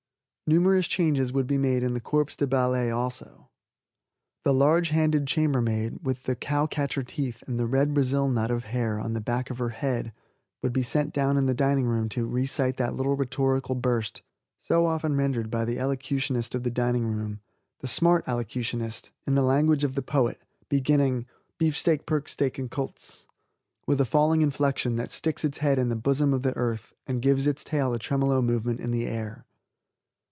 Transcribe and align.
Numerous 0.51 0.87
changes 0.89 1.31
would 1.31 1.47
be 1.47 1.57
made 1.57 1.81
in 1.81 1.93
the 1.93 2.01
corps 2.01 2.35
de 2.35 2.45
ballet 2.45 2.91
also. 2.91 3.47
The 4.43 4.53
large 4.53 4.89
handed 4.89 5.25
chambermaid, 5.25 5.99
with 6.03 6.23
the 6.23 6.35
cow 6.35 6.67
catcher 6.67 7.03
teeth 7.03 7.41
and 7.47 7.57
the 7.57 7.65
red 7.65 7.93
Brazil 7.93 8.27
nut 8.27 8.51
of 8.51 8.65
hair 8.65 8.99
on 8.99 9.13
the 9.13 9.21
back 9.21 9.49
of 9.49 9.59
her 9.59 9.69
head, 9.69 10.11
would 10.61 10.73
be 10.73 10.83
sent 10.83 11.13
down 11.13 11.37
in 11.37 11.45
the 11.45 11.53
dining 11.53 11.85
room 11.85 12.09
to 12.09 12.27
recite 12.27 12.75
that 12.75 12.95
little 12.97 13.15
rhetorical 13.15 13.75
burst 13.75 14.23
so 14.59 14.85
often 14.87 15.15
rendered 15.15 15.49
by 15.49 15.63
the 15.63 15.77
elocutionist 15.79 16.53
of 16.53 16.63
the 16.63 16.69
dining 16.69 17.05
room 17.05 17.39
the 17.79 17.87
smart 17.87 18.25
Aleckutionist, 18.25 19.09
in 19.25 19.35
the 19.35 19.43
language 19.43 19.85
of 19.85 19.93
the 19.95 20.01
poet, 20.01 20.41
beginning: 20.67 21.27
"Bfsteakprkstk'ncoldts," 21.59 23.25
with 23.87 24.01
a 24.01 24.05
falling 24.05 24.41
inflection 24.41 24.97
that 24.97 25.11
sticks 25.11 25.45
its 25.45 25.59
head 25.59 25.79
into 25.79 25.95
the 25.95 26.01
bosom 26.01 26.33
of 26.33 26.43
the 26.43 26.57
earth 26.57 26.93
and 27.07 27.21
gives 27.21 27.47
its 27.47 27.63
tail 27.63 27.93
a 27.93 27.97
tremolo 27.99 28.41
movement 28.41 28.81
in 28.81 28.91
the 28.91 29.05
air. 29.07 29.45